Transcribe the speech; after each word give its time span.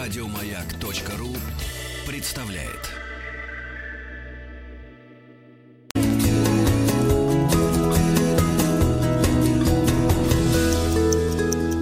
Радиомаяк.ру 0.00 1.34
представляет. 2.06 2.94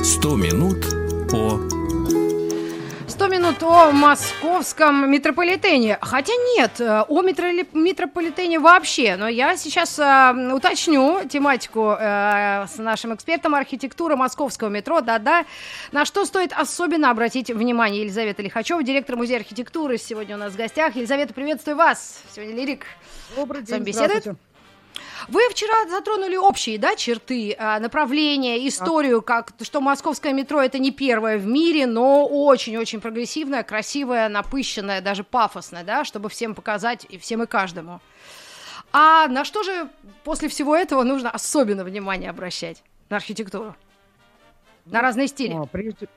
Сто 0.02 0.34
минут 0.34 0.55
о 3.67 3.91
московском 3.91 5.11
метрополитене. 5.11 5.99
Хотя 6.01 6.32
нет, 6.57 6.80
э, 6.80 7.03
о 7.09 7.23
метроли- 7.23 7.67
метрополитене 7.73 8.61
вообще. 8.61 9.17
Но 9.17 9.27
я 9.29 9.57
сейчас 9.57 9.99
э, 9.99 10.53
уточню 10.55 11.27
тематику 11.29 11.96
э, 11.99 12.67
с 12.68 12.79
нашим 12.79 13.14
экспертом 13.14 13.57
архитектуры 13.57 14.14
московского 14.14 14.68
метро. 14.68 15.00
Да-да. 15.00 15.45
На 15.90 16.04
что 16.04 16.25
стоит 16.25 16.53
особенно 16.53 17.11
обратить 17.11 17.50
внимание 17.50 18.03
Елизавета 18.03 18.43
Лихачева, 18.43 18.82
директор 18.85 19.17
музея 19.17 19.39
архитектуры, 19.39 19.98
сегодня 19.98 20.37
у 20.37 20.39
нас 20.39 20.53
в 20.53 20.57
гостях. 20.57 20.95
Елизавета, 20.95 21.35
приветствую 21.35 21.76
вас. 21.76 22.23
Сегодня 22.32 22.54
Лирик 22.54 22.87
Добрый 23.35 23.62
день, 23.62 23.82
беседует. 23.82 24.37
Вы 25.29 25.40
вчера 25.50 25.89
затронули 25.89 26.36
общие 26.36 26.79
да, 26.79 26.94
черты, 26.94 27.57
а, 27.58 27.80
направления, 27.80 28.67
историю, 28.68 29.22
как, 29.22 29.53
что 29.62 29.80
московское 29.80 30.32
метро 30.32 30.62
это 30.62 30.79
не 30.79 30.93
первое 30.93 31.39
в 31.39 31.46
мире, 31.46 31.86
но 31.86 32.27
очень-очень 32.27 33.00
прогрессивное, 33.00 33.64
красивое, 33.64 34.28
напыщенное, 34.28 35.00
даже 35.00 35.25
пафосное, 35.25 35.83
да, 35.83 36.05
чтобы 36.05 36.28
всем 36.28 36.55
показать 36.55 37.06
и 37.08 37.19
всем 37.19 37.42
и 37.42 37.47
каждому. 37.47 38.00
А 38.92 39.27
на 39.27 39.44
что 39.44 39.64
же 39.64 39.89
после 40.22 40.48
всего 40.48 40.77
этого 40.77 41.03
нужно 41.03 41.31
особенно 41.31 41.83
внимание 41.83 42.31
обращать? 42.31 42.83
На 43.08 43.17
архитектуру? 43.17 43.75
На 44.86 45.00
разные 45.00 45.27
стили? 45.27 45.55
А, 45.55 45.67
прежде, 45.67 46.08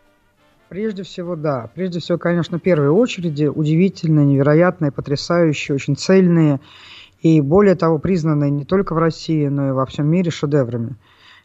прежде 0.69 1.01
всего, 1.01 1.35
да. 1.35 1.71
Прежде 1.73 1.99
всего, 1.99 2.19
конечно, 2.19 2.59
в 2.59 2.61
первой 2.61 2.89
очереди 2.89 3.45
удивительные, 3.45 4.25
невероятные, 4.25 4.91
потрясающие, 4.91 5.73
очень 5.73 5.95
цельные 5.95 6.59
и, 7.21 7.41
более 7.41 7.75
того, 7.75 7.99
признанные 7.99 8.49
не 8.51 8.65
только 8.65 8.93
в 8.93 8.97
России, 8.97 9.47
но 9.47 9.69
и 9.69 9.71
во 9.71 9.85
всем 9.85 10.07
мире 10.07 10.31
шедеврами. 10.31 10.95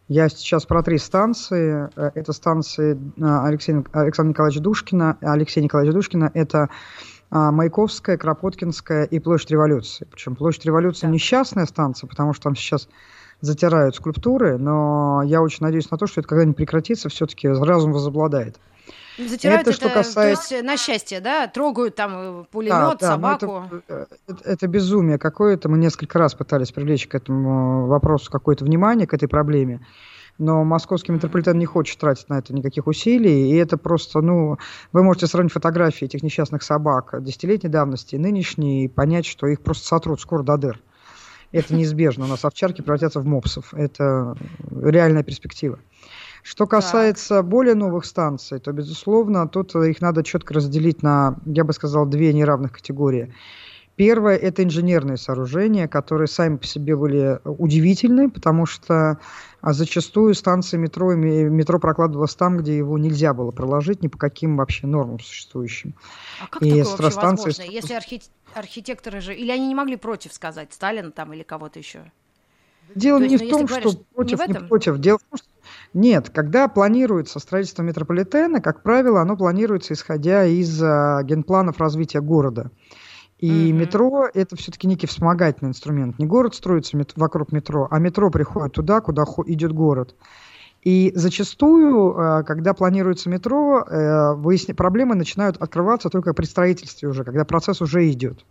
Я 0.07 0.29
сейчас 0.29 0.67
про 0.67 0.83
три 0.83 0.99
станции. 0.99 1.89
Э, 1.97 2.11
Это 2.15 2.33
станции 2.33 2.99
а, 3.21 3.47
Алексея, 3.47 3.83
Александра 3.93 4.31
Николаевича 4.31 4.61
Душкина. 4.61 5.17
Алексея 5.23 5.65
Николаевича 5.65 5.95
Душкина– 5.95 6.31
это 6.35 6.69
а, 7.31 7.51
Маяковская, 7.51 8.19
Кропоткинская 8.19 9.05
и 9.05 9.19
Площадь 9.19 9.51
Революции. 9.51 10.07
Причем 10.11 10.37
Площадь 10.37 10.67
Революции 10.67 11.07
Да. 11.07 11.13
несчастная 11.13 11.65
станция, 11.65 12.07
потому 12.07 12.35
что 12.35 12.45
там 12.45 12.55
сейчас 12.55 12.89
затирают 13.41 13.97
скульптуры, 13.97 14.59
но 14.59 15.23
я 15.25 15.43
очень 15.43 15.65
надеюсь 15.65 15.91
на 15.91 15.99
то, 15.99 16.07
что 16.07 16.21
это 16.21 16.29
когда-нибудь 16.29 16.57
прекратится, 16.57 17.09
все-таки 17.09 17.49
разум 17.49 17.93
возобладает. 17.93 18.61
Затирают 19.19 19.63
это 19.63 19.71
это, 19.71 19.79
что 19.79 19.89
касается- 19.91 20.49
то 20.51 20.55
есть 20.57 20.67
на 20.67 20.77
счастье, 20.77 21.21
да? 21.21 21.47
Трогают 21.47 21.95
там 21.95 22.13
э, 22.15 22.39
Да, 22.41 22.47
пулемет, 22.51 22.99
да, 23.01 23.17
но 23.17 23.37
собаку. 23.39 23.65
Это, 23.89 24.09
это- 24.29 24.41
это 24.45 24.67
безумие 24.67 25.19
какое-то. 25.19 25.69
Мы 25.69 25.79
несколько 25.79 26.19
раз 26.19 26.35
пытались 26.35 26.73
привлечь 26.73 27.07
к 27.07 27.15
этому 27.15 27.87
вопросу 27.87 28.31
какое-то 28.31 28.65
внимание, 28.65 29.07
к 29.07 29.15
этой 29.15 29.29
проблеме. 29.29 29.87
Но 30.37 30.65
московский 30.65 31.13
метрополитен 31.13 31.57
не 31.59 31.65
хочет 31.67 31.97
тратить 31.99 32.29
на 32.29 32.39
это 32.41 32.53
никаких 32.53 32.89
усилий. 32.89 33.53
И 33.53 33.55
это 33.57 33.77
просто, 33.77 34.21
ну, 34.21 34.57
вы 34.93 35.05
можете 35.05 35.29
сравнить 35.29 35.53
фотографии 35.53 36.07
этих 36.07 36.25
несчастных 36.25 36.65
собак 36.65 37.15
десятилетней 37.23 37.71
давности 37.71 38.17
и 38.17 38.19
нынешней, 38.19 38.87
и 38.87 38.89
понять, 38.89 39.27
что 39.27 39.47
их 39.47 39.61
просто 39.61 39.87
сотрут 39.87 40.21
скоро 40.21 40.43
до 40.43 40.57
дыр. 40.57 40.81
Это 41.53 41.73
неизбежно. 41.73 42.25
У 42.25 42.29
нас 42.29 42.45
овчарки 42.45 42.83
превратятся 42.83 43.21
в 43.21 43.27
мопсов. 43.27 43.73
Это 43.75 44.35
реальная 44.75 45.23
перспектива. 45.23 45.79
Что 46.45 46.67
касается 46.67 47.43
более 47.43 47.75
новых 47.75 48.05
станций, 48.05 48.61
то, 48.61 48.71
безусловно, 48.71 49.49
тут 49.49 49.75
их 49.77 50.03
надо 50.03 50.23
четко 50.23 50.53
разделить 50.53 51.03
на, 51.03 51.37
я 51.47 51.65
бы 51.65 51.73
сказал, 51.73 52.05
две 52.05 52.35
неравных 52.35 52.73
категории. 52.73 53.35
Первое– 53.97 54.37
это 54.37 54.63
инженерные 54.63 55.17
сооружения, 55.17 55.89
которые 55.89 56.29
сами 56.29 56.59
по 56.59 56.67
себе 56.67 56.97
были 56.97 57.41
удивительны, 57.45 58.29
потому 58.29 58.67
что 58.67 59.19
а, 59.63 59.73
зачастую 59.73 60.35
станции 60.35 60.77
метро, 60.77 61.15
метро 61.15 61.79
прокладывалось 61.79 62.35
там, 62.35 62.59
где 62.59 62.77
его 62.77 62.99
нельзя 62.99 63.33
было 63.33 63.51
проложить 63.51 64.03
ни 64.03 64.09
по 64.09 64.19
каким 64.19 64.59
вообще 64.59 64.87
нормам 64.87 65.21
существующим. 65.21 65.95
А 66.43 66.49
как 66.49 66.61
и 66.61 66.83
такое 66.83 66.85
вообще 66.85 67.21
возможно? 67.21 67.63
Если 67.63 67.95
архи- 67.95 68.29
архитекторы 68.53 69.23
же... 69.23 69.35
Или 69.35 69.51
они 69.51 69.67
не 69.69 69.75
могли 69.75 69.97
против 69.97 70.35
сказать, 70.35 70.75
Сталин 70.75 71.11
там 71.11 71.33
или 71.33 71.43
кого-то 71.43 71.79
еще? 71.79 72.13
Дело 72.95 73.19
То 73.21 73.27
не 73.27 73.39
в 73.39 73.43
ну, 73.43 73.49
том, 73.49 73.67
что 73.67 73.81
говоришь, 73.81 73.95
не 73.95 74.05
против, 74.15 74.39
не, 74.39 74.45
этом? 74.45 74.69
против. 74.69 74.99
Дело 74.99 75.19
в 75.19 75.23
том, 75.23 75.39
что 75.39 75.54
нет, 75.95 76.29
когда 76.31 76.69
планируется 76.69 77.39
строительство 77.39 77.83
метрополитена, 77.83 78.61
как 78.61 78.83
правило, 78.83 79.21
оно 79.23 79.37
планируется 79.37 79.95
исходя 79.95 80.45
из 80.45 80.83
а, 80.83 81.23
генпланов 81.23 81.79
развития 81.79 82.21
города. 82.21 82.71
И 83.39 83.71
Мгм. 83.73 83.81
метро 83.81 84.27
это 84.33 84.57
все-таки 84.57 84.87
некий 84.87 85.07
вспомогательный 85.07 85.71
инструмент. 85.71 86.19
Не 86.19 86.27
город 86.27 86.55
строится 86.55 86.97
мет- 86.97 87.13
вокруг 87.17 87.53
метро, 87.53 87.89
а 87.91 87.99
метро 87.99 88.31
приходит 88.31 88.73
туда, 88.75 89.01
куда 89.01 89.25
хо- 89.25 89.45
идет 89.47 89.73
город. 89.73 90.15
И 90.83 91.13
зачастую, 91.15 92.15
а, 92.19 92.43
когда 92.43 92.75
планируется 92.75 93.31
метро, 93.31 93.85
э, 93.89 94.35
выясня- 94.35 94.75
проблемы 94.75 95.15
начинают 95.15 95.57
открываться 95.57 96.11
только 96.11 96.35
при 96.35 96.45
строительстве 96.45 97.09
уже, 97.09 97.25
когда 97.25 97.45
процесс 97.45 97.81
уже 97.81 98.11
идет. 98.11 98.45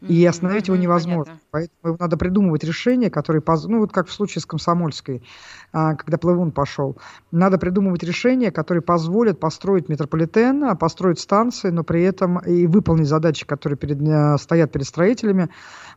И 0.00 0.24
остановить 0.26 0.68
его 0.68 0.76
невозможно. 0.76 1.38
понятно. 1.50 1.70
Поэтому 1.82 1.96
надо 1.98 2.16
придумывать 2.16 2.64
решения, 2.64 3.10
которые, 3.10 3.42
ну 3.66 3.80
вот 3.80 3.92
как 3.92 4.08
в 4.08 4.12
случае 4.12 4.42
с 4.42 4.46
Комсомольской, 4.46 5.22
а, 5.72 5.94
когда 5.94 6.18
Плывун 6.18 6.52
пошел, 6.52 6.96
надо 7.30 7.58
придумывать 7.58 8.02
решения, 8.02 8.50
которые 8.50 8.82
позволят 8.82 9.40
построить 9.40 9.88
метрополитен, 9.88 10.64
а, 10.64 10.74
построить 10.74 11.18
станции, 11.18 11.70
но 11.70 11.82
при 11.82 12.02
этом 12.02 12.38
и 12.38 12.66
выполнить 12.66 13.08
задачи, 13.08 13.46
которые 13.46 13.78
перед, 13.78 14.00
э, 14.00 14.36
стоят 14.38 14.72
перед 14.72 14.86
строителями, 14.86 15.48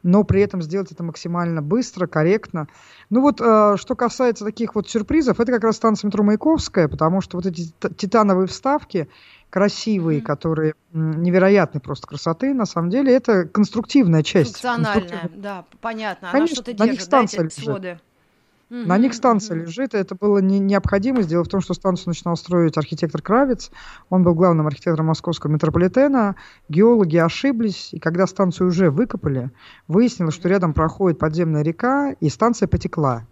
но 0.03 0.23
при 0.23 0.41
этом 0.41 0.61
сделать 0.61 0.91
это 0.91 1.03
максимально 1.03 1.61
быстро, 1.61 2.07
корректно. 2.07 2.67
Ну 3.09 3.21
вот, 3.21 3.41
э, 3.41 3.75
что 3.77 3.95
касается 3.95 4.45
таких 4.45 4.75
вот 4.75 4.89
сюрпризов, 4.89 5.39
это 5.39 5.51
как 5.51 5.63
раз 5.63 5.75
станция 5.75 6.07
метро 6.07 6.23
Маяковская, 6.23 6.87
потому 6.87 7.21
что 7.21 7.37
вот 7.37 7.45
эти 7.45 7.73
титановые 7.97 8.47
вставки, 8.47 9.09
красивые, 9.49 10.19
Мгм. 10.19 10.25
которые 10.25 10.73
м, 10.93 11.21
невероятной 11.21 11.81
просто 11.81 12.07
красоты, 12.07 12.53
на 12.53 12.65
самом 12.65 12.89
деле, 12.89 13.13
это 13.13 13.45
конструктивная 13.45 14.23
часть. 14.23 14.53
Функциональная, 14.53 15.01
конструктивная. 15.01 15.41
да, 15.41 15.65
понятно. 15.81 16.29
Конечно, 16.31 16.55
Она 16.57 16.63
что-то 16.63 16.83
на 16.83 16.89
них 16.91 16.99
да, 16.99 17.05
станция 17.05 17.43
лежит. 17.43 17.53
своды. 17.63 17.99
На 18.69 18.93
Мгм, 18.93 19.01
них 19.01 19.13
станция 19.15 19.55
мгм. 19.57 19.65
лежит, 19.65 19.95
и 19.95 19.97
это 19.97 20.13
было 20.15 20.37
не, 20.37 20.59
необходимость. 20.59 21.27
Дело 21.27 21.43
в 21.43 21.47
том, 21.47 21.59
что 21.59 21.73
станцию 21.73 22.09
начинал 22.09 22.35
строить 22.37 22.77
архитектор 22.77 23.19
Кравец. 23.19 23.71
Он 24.09 24.23
был 24.23 24.35
главным 24.35 24.67
архитектором 24.67 25.07
московского 25.07 25.49
метрополитена. 25.51 26.35
Геологи 26.69 27.17
ошиблись, 27.17 27.89
и 27.93 27.99
когда 27.99 28.27
станцию 28.27 28.67
уже 28.67 28.91
выкопали, 28.91 29.49
выяснилось, 29.87 30.35
что 30.35 30.49
рядом 30.49 30.73
проходит 30.75 31.17
подземная 31.17 31.63
река, 31.63 32.11
и 32.11 32.29
станция 32.29 32.67
потекла. 32.67 33.25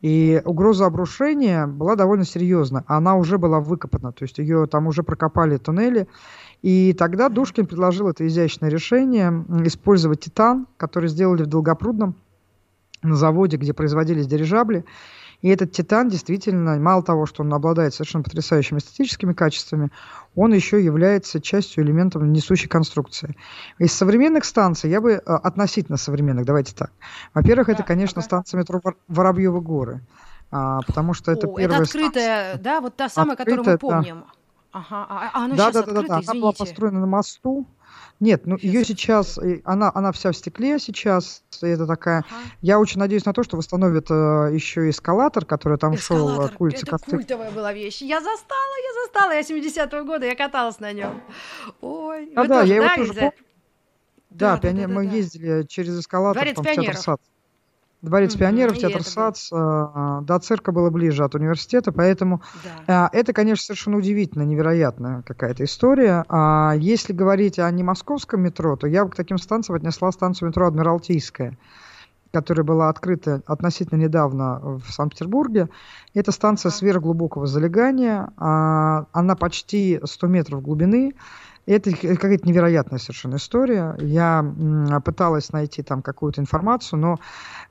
И 0.00 0.40
угроза 0.44 0.86
обрушения 0.86 1.66
была 1.66 1.94
довольно 1.94 2.24
серьезна. 2.24 2.84
Она 2.86 3.16
уже 3.16 3.36
была 3.36 3.60
выкопана, 3.60 4.12
то 4.12 4.24
есть 4.24 4.38
ее 4.38 4.66
там 4.66 4.86
уже 4.86 5.02
прокопали 5.02 5.58
туннели. 5.58 6.08
И 6.62 6.94
тогда 6.94 7.28
Душкин 7.28 7.66
предложил 7.66 8.08
это 8.08 8.26
изящное 8.26 8.70
решение 8.70 9.44
использовать 9.64 10.20
титан, 10.20 10.66
который 10.78 11.08
сделали 11.08 11.42
в 11.42 11.46
Долгопрудном 11.46 12.14
на 13.02 13.14
заводе, 13.14 13.56
где 13.58 13.74
производились 13.74 14.26
дирижабли. 14.26 14.84
И 15.42 15.48
этот 15.48 15.72
титан 15.72 16.08
действительно, 16.08 16.76
мало 16.78 17.02
того, 17.02 17.26
что 17.26 17.42
он 17.42 17.52
обладает 17.54 17.94
совершенно 17.94 18.24
потрясающими 18.24 18.78
эстетическими 18.78 19.32
качествами, 19.32 19.90
он 20.34 20.52
еще 20.52 20.84
является 20.84 21.40
частью 21.40 21.84
элементом 21.84 22.32
несущей 22.32 22.68
конструкции. 22.68 23.36
Из 23.78 23.92
современных 23.92 24.44
станций, 24.44 24.90
я 24.90 25.00
бы 25.00 25.12
э, 25.12 25.18
относительно 25.24 25.96
современных, 25.96 26.44
давайте 26.44 26.74
так. 26.74 26.92
Во-первых, 27.34 27.68
это, 27.70 27.78
Да, 27.78 27.84
конечно, 27.84 28.20
ага. 28.20 28.26
станция 28.26 28.58
метро 28.60 28.80
Вор- 28.84 28.98
Воробьевы 29.08 29.60
горы, 29.60 30.02
а, 30.50 30.80
потому 30.82 31.14
что 31.14 31.32
это 31.32 31.46
О, 31.46 31.56
первая 31.56 31.82
это 31.82 31.84
открытая, 31.84 32.58
да, 32.58 32.80
вот 32.80 32.96
та 32.96 33.08
самая, 33.08 33.36
которую 33.36 33.64
мы 33.64 33.72
Открытая, 33.72 33.90
да. 33.90 33.96
помним. 33.96 34.24
Ага, 34.72 35.06
а, 35.08 35.30
а 35.34 35.44
оно 35.44 35.56
да, 35.56 35.72
сейчас 35.72 35.74
да, 35.74 35.80
да, 35.80 35.86
да, 35.86 36.00
открыто, 36.00 36.08
да. 36.08 36.32
Она 36.32 36.40
была 36.40 36.52
построена 36.52 37.00
на 37.00 37.06
мосту. 37.06 37.66
Нет, 38.20 38.46
ну 38.46 38.56
ее 38.60 38.84
сейчас, 38.84 39.38
она, 39.64 39.90
она 39.94 40.12
вся 40.12 40.30
в 40.32 40.36
стекле 40.36 40.78
сейчас. 40.78 41.42
Это 41.62 41.86
такая. 41.86 42.18
Ага. 42.18 42.36
Я 42.60 42.78
очень 42.78 42.98
надеюсь 43.00 43.24
на 43.24 43.32
то, 43.32 43.42
что 43.42 43.56
восстановят 43.56 44.10
э, 44.10 44.50
еще 44.52 44.88
эскалатор, 44.90 45.44
который 45.44 45.78
там 45.78 45.96
шел 45.96 46.28
э, 46.28 46.32
Эскалатор, 46.32 46.56
к 46.56 46.60
улице 46.60 46.82
это 46.86 46.96
Косты- 46.96 47.10
культовая 47.10 47.50
была 47.50 47.72
вещь. 47.72 48.02
Я 48.02 48.20
застала, 48.20 48.74
я 48.84 49.02
застала, 49.04 49.32
я 49.32 49.40
70-го 49.40 50.04
года, 50.04 50.26
я 50.26 50.34
каталась 50.36 50.78
на 50.80 50.92
нем. 50.92 51.20
Ой, 51.80 52.30
Да, 52.34 52.42
вы 52.42 52.48
да, 52.48 52.60
тоже, 52.60 52.72
я 52.72 52.76
его 52.76 52.86
да, 52.88 52.94
тоже 52.96 53.10
Эльза? 53.10 53.20
помню. 53.20 53.32
Да, 54.30 54.54
Да, 54.54 54.56
да, 54.56 54.68
пионер- 54.68 54.88
да, 54.88 54.94
мы 54.94 55.06
да. 55.06 55.12
ездили 55.16 55.62
через 55.66 55.98
эскалатор 55.98 56.42
Дворец 56.42 56.54
там, 56.56 56.62
в 56.64 56.66
театр 56.66 56.82
пионеров. 56.84 57.18
САЦ. 58.02 58.08
Дворец 58.08 58.32
Мгм, 58.32 58.38
пионеров, 58.40 58.78
театр 58.78 59.00
это 59.00 59.14
было. 59.14 59.32
САЦ, 59.32 59.50
э, 59.52 60.18
до 60.22 60.38
цирка 60.40 60.72
было 60.72 60.90
ближе 60.90 61.24
от 61.24 61.34
университета, 61.34 61.92
поэтому 61.92 62.42
Да. 62.86 63.06
А, 63.06 63.10
Это, 63.12 63.32
конечно, 63.32 63.64
совершенно 63.64 63.96
удивительно, 63.98 64.42
невероятная 64.42 65.22
какая-то 65.22 65.64
история. 65.64 66.24
А 66.28 66.74
если 66.76 67.12
говорить 67.12 67.58
о 67.58 67.70
не 67.70 67.82
московском 67.82 68.40
метро, 68.42 68.76
то 68.76 68.86
я 68.86 69.04
бы 69.04 69.10
к 69.10 69.16
таким 69.16 69.38
станциям 69.38 69.76
отнесла 69.76 70.10
станцию 70.12 70.48
метро 70.48 70.66
Адмиралтейская. 70.66 71.56
которая 72.32 72.64
была 72.64 72.88
открыта 72.88 73.42
относительно 73.46 73.98
недавно 73.98 74.60
в 74.78 74.84
Санкт-Петербурге. 74.88 75.68
Это 76.14 76.30
станция 76.30 76.70
сверхглубокого 76.70 77.48
залегания. 77.48 78.30
А, 78.36 79.06
она 79.10 79.34
почти 79.34 79.98
100 80.04 80.26
метров 80.28 80.62
глубины. 80.62 81.14
Это 81.70 81.92
какая-то 81.92 82.48
невероятная 82.48 82.98
совершенно 82.98 83.36
история. 83.36 83.96
Я 84.00 84.44
пыталась 85.04 85.52
найти 85.52 85.84
там 85.84 86.02
какую-то 86.02 86.40
информацию, 86.40 86.98
но 86.98 87.18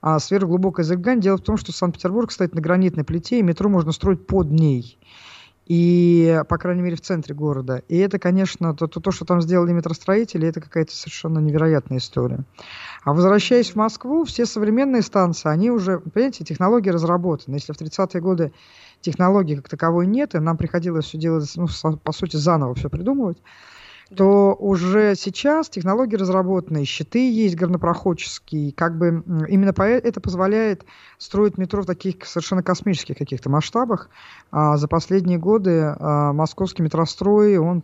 а, 0.02 0.20
сверхглубокое 0.20 0.86
залегание. 0.86 1.22
Дело 1.22 1.38
в 1.38 1.42
том, 1.42 1.58
что 1.58 1.74
Санкт-Петербург 1.74 2.32
стоит 2.32 2.56
на 2.56 2.62
гранитной 2.62 3.04
плите, 3.04 3.40
и 3.40 3.44
метро 3.44 3.68
можно 3.68 3.92
строить 3.92 4.26
под 4.26 4.52
ней 4.52 4.98
и, 5.66 6.42
по 6.48 6.58
крайней 6.58 6.82
мере, 6.82 6.96
в 6.96 7.02
центре 7.02 7.36
города. 7.36 7.84
И 7.90 7.98
это, 7.98 8.20
конечно, 8.20 8.74
то, 8.74 8.88
то, 8.88 9.02
то 9.02 9.12
что 9.12 9.26
там 9.26 9.42
сделали 9.42 9.74
метростроители, 9.74 10.48
это 10.48 10.62
какая-то 10.62 10.96
совершенно 10.96 11.40
невероятная 11.40 11.98
история. 12.00 12.46
А 13.04 13.14
возвращаясь 13.14 13.72
в 13.72 13.76
Москву, 13.76 14.24
все 14.24 14.46
современные 14.46 15.02
станции, 15.04 15.50
они 15.50 15.70
уже, 15.70 16.00
понимаете, 16.00 16.46
технологии 16.46 16.90
разработаны. 16.90 17.56
Если 17.56 17.74
в 17.74 17.80
30-е 17.80 18.22
годы 18.22 18.54
технологий 19.02 19.58
как 19.58 19.70
таковой 19.70 20.08
нет, 20.08 20.34
и 20.36 20.40
нам 20.40 20.58
приходилось 20.58 21.06
все 21.06 21.18
делать, 21.18 21.52
ну, 21.56 21.68
по 21.98 22.14
сути, 22.14 22.38
заново 22.38 22.74
все 22.74 22.90
придумывать, 22.90 23.38
то 24.16 24.56
уже 24.56 25.14
сейчас 25.16 25.70
технологии 25.70 26.16
разработаны, 26.16 26.84
щиты 26.84 27.32
есть 27.32 27.56
горнопроходческие, 27.56 28.72
как 28.72 28.98
бы 28.98 29.24
именно 29.48 29.70
это 29.70 30.20
позволяет 30.20 30.84
строить 31.18 31.58
метро 31.58 31.84
в 31.84 31.86
таких 31.86 32.26
совершенно 32.26 32.64
космических 32.64 33.18
каких-то 33.18 33.50
масштабах. 33.50 34.10
А 34.52 34.78
за 34.78 34.88
последние 34.88 35.38
годы 35.38 35.96
а, 36.00 36.34
московский 36.34 36.82
метрострой, 36.82 37.58
он 37.58 37.84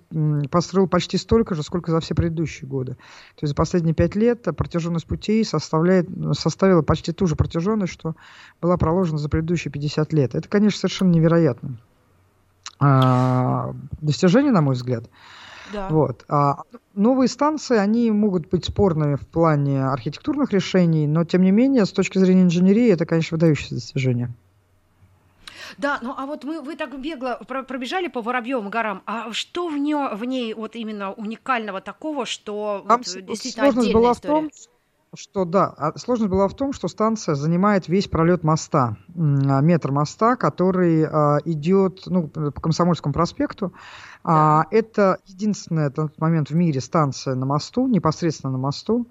построил 0.50 0.88
почти 0.88 1.18
столько 1.18 1.54
же, 1.54 1.62
сколько 1.62 1.92
за 1.92 2.00
все 2.00 2.16
предыдущие 2.16 2.68
годы. 2.68 2.94
То 2.94 3.44
есть 3.44 3.50
за 3.50 3.56
последние 3.56 3.94
пять 3.94 4.16
лет 4.16 4.44
протяженность 4.58 5.06
путей 5.06 5.46
составляет, 5.46 6.08
составила 6.34 6.82
почти 6.82 7.12
ту 7.12 7.28
же 7.28 7.36
протяженность, 7.36 7.94
что 7.94 8.16
была 8.62 8.78
проложена 8.78 9.20
за 9.20 9.30
предыдущие 9.30 9.72
50 9.72 10.12
лет. 10.14 10.34
Это, 10.34 10.50
конечно, 10.50 10.80
совершенно 10.80 11.12
невероятно. 11.12 11.78
А, 12.80 13.74
достижение, 14.02 14.52
на 14.52 14.62
мой 14.62 14.74
взгляд. 14.74 15.06
Да. 15.74 15.88
Вот. 15.90 16.26
А 16.30 16.64
новые 16.94 17.28
станции, 17.28 17.78
они 17.78 18.12
могут 18.12 18.50
быть 18.50 18.66
спорными 18.66 19.16
в 19.16 19.28
плане 19.28 19.86
архитектурных 19.86 20.52
решений, 20.52 21.08
но 21.08 21.24
тем 21.26 21.42
не 21.42 21.52
менее, 21.52 21.86
с 21.86 21.92
точки 21.92 22.18
зрения 22.18 22.44
инженерии, 22.44 22.92
это, 22.92 23.06
конечно, 23.06 23.36
выдающееся 23.36 23.76
достижение. 23.76 24.30
Да, 25.78 26.00
ну 26.02 26.14
а 26.16 26.26
вот 26.26 26.44
мы, 26.44 26.62
вы 26.62 26.76
так 26.76 26.98
бегло 27.00 27.40
пробежали 27.48 28.08
по 28.08 28.22
Воробьевым 28.22 28.70
горам, 28.70 29.02
а 29.06 29.34
что 29.34 29.68
в, 29.68 29.78
нее, 29.78 30.12
в 30.14 30.24
ней 30.24 30.54
вот 30.54 30.76
именно 30.76 31.12
уникального 31.12 31.82
такого, 31.82 32.26
что 32.26 32.86
Там 32.88 32.98
вот, 33.00 33.26
действительно 33.26 33.72
сложность 33.72 33.94
была 33.94 34.12
история? 34.14 34.34
в 34.34 34.42
том, 34.42 34.52
что 35.16 35.46
да, 35.46 35.74
а 35.78 35.98
сложность 35.98 36.32
была 36.32 36.48
в 36.48 36.56
том, 36.56 36.74
что 36.74 36.88
станция 36.88 37.36
занимает 37.36 37.88
весь 37.88 38.08
пролет 38.08 38.44
моста, 38.44 38.98
а, 39.16 39.62
метр 39.62 39.92
моста, 39.92 40.36
который 40.36 41.06
а, 41.06 41.38
идет 41.46 42.04
ну, 42.06 42.28
по 42.28 42.52
Комсомольскому 42.52 43.14
проспекту. 43.14 43.74
Да. 44.24 44.66
Это 44.72 45.20
единственная 45.26 45.86
на 45.86 45.92
тот 45.92 46.20
момент 46.20 46.50
в 46.50 46.56
мире 46.56 46.82
станция 46.82 47.36
на 47.36 47.46
мосту, 47.46 47.88
непосредственно 47.88 48.54
на 48.54 48.58
мосту. 48.58 49.08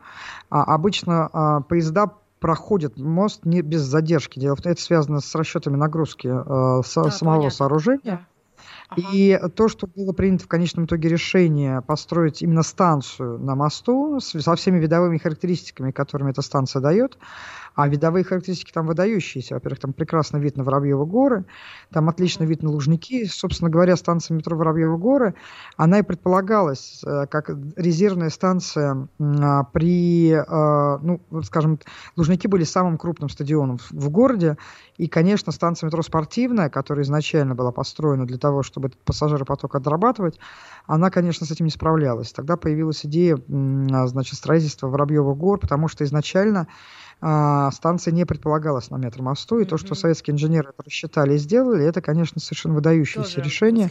Обычно 0.50 1.64
поезда 1.68 2.10
проходят 2.40 2.98
мост 2.98 3.44
не 3.44 3.62
без 3.62 3.82
задержки. 3.82 4.40
Дело 4.40 4.56
в 4.56 4.60
том, 4.60 4.72
это 4.72 4.82
связано 4.82 5.20
с 5.20 5.34
расчетами 5.34 5.76
нагрузки 5.76 6.28
да, 6.28 6.82
самого 6.82 7.36
понятно. 7.36 7.50
сооружения. 7.50 8.26
И 8.96 9.38
то, 9.54 9.68
что 9.68 9.86
было 9.86 10.12
принято 10.12 10.44
в 10.44 10.48
конечном 10.48 10.86
итоге 10.86 11.08
решение 11.08 11.82
построить 11.82 12.42
именно 12.42 12.62
станцию 12.62 13.38
на 13.38 13.54
мосту 13.54 14.20
со 14.20 14.54
всеми 14.56 14.78
видовыми 14.78 15.18
характеристиками, 15.18 15.90
которыми 15.90 16.30
эта 16.30 16.42
станция 16.42 16.80
дает, 16.80 17.18
а 17.74 17.88
видовые 17.88 18.24
характеристики 18.24 18.72
там 18.72 18.86
выдающиеся. 18.86 19.54
Во-первых, 19.54 19.80
там 19.80 19.92
прекрасно 19.92 20.36
вид 20.38 20.56
на 20.56 20.64
Воробьевы 20.64 21.06
горы, 21.06 21.44
там 21.92 22.08
отлично 22.08 22.44
вид 22.44 22.62
на 22.62 22.70
Лужники. 22.70 23.24
Собственно 23.26 23.70
говоря, 23.70 23.96
станция 23.96 24.36
метро 24.36 24.56
Воробьевы 24.56 24.96
горы, 24.96 25.34
она 25.76 25.98
и 25.98 26.02
предполагалась 26.02 27.02
э, 27.04 27.26
как 27.26 27.50
резервная 27.76 28.30
станция 28.30 29.08
а, 29.18 29.64
при, 29.64 30.30
э, 30.30 30.98
ну, 31.02 31.20
скажем, 31.42 31.78
Лужники 32.16 32.46
были 32.46 32.64
самым 32.64 32.96
крупным 32.96 33.28
стадионом 33.28 33.78
в 33.90 34.08
городе, 34.10 34.56
и, 34.96 35.08
конечно, 35.08 35.50
станция 35.50 35.88
метро 35.88 36.02
спортивная, 36.02 36.70
которая 36.70 37.04
изначально 37.04 37.54
была 37.54 37.72
построена 37.72 38.26
для 38.26 38.38
того, 38.38 38.62
чтобы 38.62 38.90
пассажиропоток 39.04 39.74
отрабатывать, 39.74 40.38
она, 40.86 41.10
конечно, 41.10 41.46
с 41.46 41.50
этим 41.50 41.64
не 41.64 41.70
справлялась. 41.70 42.32
Тогда 42.32 42.56
появилась 42.56 43.04
идея, 43.04 43.36
а, 43.36 44.06
значит, 44.06 44.36
строительства 44.36 44.88
Воробьевых 44.88 45.36
гор, 45.36 45.58
потому 45.58 45.88
что 45.88 46.04
изначально 46.04 46.68
а, 47.26 47.70
станция 47.70 48.12
не 48.12 48.26
предполагалась 48.26 48.90
на 48.90 48.96
метромосту, 48.96 49.58
и 49.58 49.62
mm-hmm. 49.62 49.68
то, 49.68 49.78
что 49.78 49.94
советские 49.94 50.34
инженеры 50.34 50.68
это 50.68 50.82
рассчитали 50.82 51.36
и 51.36 51.38
сделали, 51.38 51.82
это, 51.82 52.02
конечно, 52.02 52.38
совершенно 52.38 52.74
выдающееся 52.74 53.36
Тоже 53.36 53.40
решение. 53.40 53.90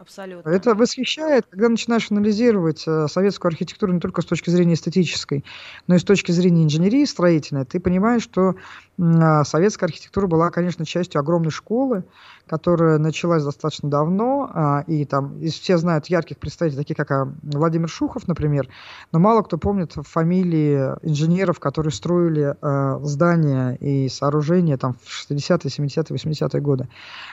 Абсолютно. 0.00 0.48
Это 0.48 0.74
восхищает, 0.74 1.44
когда 1.50 1.68
начинаешь 1.68 2.10
анализировать 2.10 2.84
э, 2.86 3.06
советскую 3.06 3.50
архитектуру 3.50 3.92
не 3.92 4.00
только 4.00 4.22
с 4.22 4.24
точки 4.24 4.48
зрения 4.48 4.72
эстетической, 4.72 5.44
но 5.88 5.96
и 5.96 5.98
с 5.98 6.04
точки 6.04 6.32
зрения 6.32 6.64
инженерии 6.64 7.04
строительной. 7.04 7.66
Ты 7.66 7.80
понимаешь, 7.80 8.22
что 8.22 8.54
э, 8.96 9.44
советская 9.44 9.88
архитектура 9.90 10.26
была, 10.26 10.50
конечно, 10.50 10.86
частью 10.86 11.18
огромной 11.18 11.50
школы, 11.50 12.04
которая 12.50 12.98
началась 12.98 13.44
достаточно 13.44 13.88
давно, 13.88 14.50
а, 14.52 14.84
и 14.88 15.04
там 15.04 15.38
и 15.38 15.50
все 15.50 15.78
знают 15.78 16.06
ярких 16.06 16.36
представителей, 16.36 16.82
таких 16.82 16.96
как 16.96 17.10
а, 17.12 17.32
Владимир 17.42 17.88
Шухов, 17.88 18.26
например, 18.26 18.68
но 19.12 19.20
мало 19.20 19.42
кто 19.42 19.56
помнит 19.56 19.92
фамилии 19.92 20.96
инженеров, 21.02 21.60
которые 21.60 21.92
строили 21.92 22.56
а, 22.60 22.98
здания 23.04 23.76
и 23.76 24.08
сооружения 24.08 24.76
там 24.78 24.94
в 24.94 25.30
60-е, 25.30 25.70
70-е, 25.70 26.16
80-е 26.16 26.60
годы. 26.60 26.88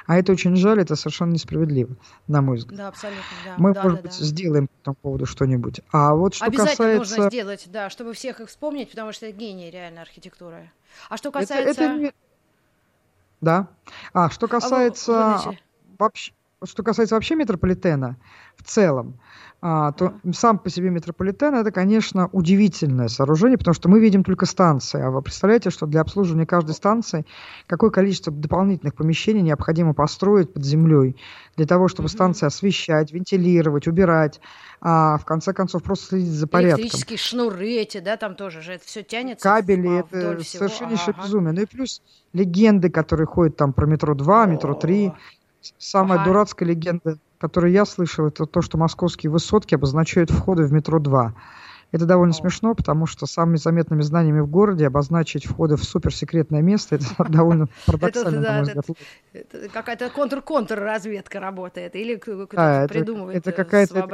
А 0.06 0.20
это 0.20 0.32
очень 0.34 0.56
жаль, 0.56 0.82
это 0.82 0.96
совершенно 0.96 1.32
несправедливо, 1.32 1.96
на 2.28 2.44
мой 2.44 2.57
взгляд. 2.58 2.78
Да, 2.78 2.88
абсолютно, 2.88 3.24
да. 3.46 3.56
Мы, 3.58 3.74
да, 3.74 3.84
может 3.84 4.02
да, 4.02 4.10
быть, 4.10 4.20
да. 4.20 4.26
сделаем 4.26 4.68
по 4.68 4.82
этому 4.82 4.96
поводу 4.96 5.26
что-нибудь. 5.26 5.82
А 5.92 6.14
вот 6.16 6.36
что 6.36 6.46
Обязательно 6.46 6.76
касается... 6.76 7.16
нужно 7.18 7.30
сделать, 7.30 7.64
да, 7.68 7.90
чтобы 7.90 8.14
всех 8.14 8.40
их 8.40 8.50
вспомнить, 8.50 8.90
потому 8.90 9.12
что 9.12 9.26
это 9.26 9.38
гений 9.38 9.70
реально 9.72 10.02
архитектуры. 10.02 10.72
А 11.10 11.18
что 11.18 11.32
касается... 11.32 11.84
Это, 11.84 11.84
это 11.84 11.94
не... 11.98 12.14
Да. 13.42 13.68
А 14.14 14.30
что 14.30 14.48
касается 14.48 15.36
а, 15.36 15.54
вообще, 16.00 16.34
что 16.64 16.84
касается 16.84 17.16
вообще 17.16 17.36
метрополитена 17.36 18.18
в 18.56 18.64
целом, 18.64 19.20
а, 19.60 19.92
то 19.92 20.14
сам 20.34 20.60
по 20.60 20.70
себе 20.70 20.90
метрополитен 20.90 21.56
это, 21.56 21.72
конечно, 21.72 22.30
удивительное 22.32 23.08
сооружение, 23.08 23.58
потому 23.58 23.74
что 23.74 23.90
мы 23.90 24.00
видим 24.00 24.24
только 24.24 24.46
станции. 24.46 25.02
А 25.02 25.10
вы 25.10 25.22
представляете, 25.22 25.70
что 25.72 25.88
для 25.88 26.02
обслуживания 26.02 26.46
каждой 26.46 26.76
станции 26.76 27.26
какое 27.66 27.90
количество 27.90 28.32
дополнительных 28.32 28.96
помещений 28.96 29.42
необходимо 29.42 29.94
построить 29.94 30.54
под 30.54 30.64
землей 30.64 31.16
для 31.56 31.66
того, 31.66 31.88
чтобы 31.88 32.10
станции 32.10 32.46
освещать, 32.46 33.12
вентилировать, 33.12 33.88
убирать, 33.88 34.40
а 34.80 35.18
в 35.18 35.26
конце 35.26 35.54
концов 35.54 35.82
просто 35.82 36.08
следить 36.08 36.34
за 36.34 36.48
порядком. 36.48 36.82
Электрические 36.82 37.18
шнуры 37.18 37.70
эти, 37.72 38.00
да, 38.00 38.16
там 38.18 38.36
тоже 38.36 38.62
же 38.62 38.74
это 38.74 38.86
все 38.86 39.02
тянется. 39.02 39.44
Кабели, 39.44 40.00
это 40.00 40.44
совершеннейшее 40.44 41.16
ага. 41.18 41.24
безумие. 41.24 41.54
Ну 41.54 41.62
и 41.62 41.66
плюс 41.66 42.02
легенды, 42.34 42.92
которые 42.92 43.26
ходят 43.26 43.58
там 43.58 43.74
про 43.74 43.88
метро 43.88 44.14
2, 44.14 44.46
метро 44.46 44.76
3. 44.76 45.14
Самая 45.78 46.20
ага. 46.20 46.30
дурацкая 46.30 46.70
легенда 46.70 47.18
которое 47.40 47.72
я 47.72 47.86
слышал, 47.86 48.28
это 48.28 48.46
то, 48.46 48.62
что 48.62 48.78
московские 48.78 49.32
высотки 49.32 49.76
обозначают 49.76 50.32
входы 50.32 50.64
в 50.64 50.72
метро 50.72 51.00
2. 51.00 51.34
Это 51.94 52.06
довольно 52.06 52.34
смешно, 52.34 52.76
потому 52.76 53.06
что 53.06 53.26
самыми 53.26 53.56
заметными 53.56 54.02
знаниями 54.02 54.42
в 54.42 54.48
городе 54.48 54.88
обозначить 54.88 55.46
входы 55.46 55.78
в 55.78 55.84
суперсекретное 55.84 56.62
место, 56.62 56.96
это 56.96 57.06
довольно 57.30 57.68
парадоксально, 57.86 58.42
на 58.42 58.54
мой 58.54 58.64
взгляд. 58.64 58.86
Какая-то 59.72 60.10
контр-контр 60.10 60.80
разведка 60.80 61.40
работает, 61.40 61.96
или 61.96 62.16
кто-то 62.16 62.88
придумывает 62.90 63.38
это 63.38 63.52
какая-то. 63.52 64.10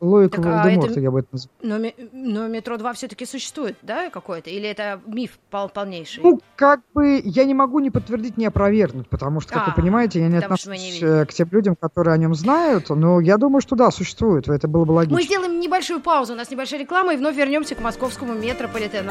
Логика 0.00 0.40
так, 0.40 0.64
Волдеморта, 0.64 0.98
а 0.98 1.02
я 1.02 1.10
бы 1.10 1.20
это 1.20 1.28
назвал. 1.32 1.52
Но, 1.62 1.78
но 2.12 2.48
метро 2.48 2.78
2 2.78 2.92
все-таки 2.94 3.26
существует, 3.26 3.76
да, 3.82 4.08
какое-то? 4.08 4.48
Или 4.48 4.66
это 4.66 4.98
миф 5.06 5.38
пол 5.50 5.68
полнейший? 5.68 6.22
Ну, 6.22 6.40
как 6.56 6.80
бы 6.94 7.20
я 7.22 7.44
не 7.44 7.52
могу 7.52 7.80
не 7.80 7.90
подтвердить, 7.90 8.38
не 8.38 8.46
опровергнуть, 8.46 9.08
потому 9.08 9.40
что, 9.40 9.52
как 9.52 9.68
а, 9.68 9.70
вы 9.70 9.76
понимаете, 9.76 10.20
я 10.20 10.28
не 10.28 10.38
отношусь 10.38 10.66
не 10.66 11.00
э, 11.02 11.26
к 11.26 11.34
тем 11.34 11.48
людям, 11.50 11.76
которые 11.76 12.14
о 12.14 12.16
нем 12.16 12.34
знают, 12.34 12.88
но 12.88 13.20
я 13.20 13.36
думаю, 13.36 13.60
что 13.60 13.76
да, 13.76 13.90
существует, 13.90 14.48
это 14.48 14.68
было 14.68 14.86
бы 14.86 14.92
логично. 14.92 15.18
Мы 15.18 15.22
сделаем 15.22 15.60
небольшую 15.60 16.00
паузу, 16.00 16.32
у 16.32 16.36
нас 16.36 16.50
небольшая 16.50 16.80
реклама, 16.80 17.12
и 17.12 17.16
вновь 17.18 17.36
вернемся 17.36 17.74
к 17.74 17.80
московскому 17.80 18.32
метрополитену. 18.32 19.10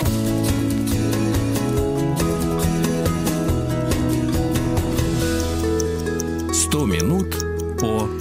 Сто 6.51 6.86
минут 6.86 7.36
по 7.79 8.08
100 8.08 8.18